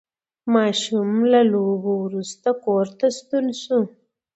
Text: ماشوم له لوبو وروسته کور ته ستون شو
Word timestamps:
ماشوم 0.53 1.09
له 1.31 1.41
لوبو 1.51 1.93
وروسته 2.05 2.49
کور 2.63 2.85
ته 2.97 3.05
ستون 3.17 3.45
شو 3.61 3.79